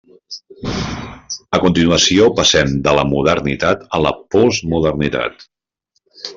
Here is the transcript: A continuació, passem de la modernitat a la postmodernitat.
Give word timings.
A 1.57 1.59
continuació, 1.65 2.31
passem 2.41 2.73
de 2.89 2.95
la 3.01 3.05
modernitat 3.11 3.87
a 3.99 4.03
la 4.07 4.17
postmodernitat. 4.37 5.49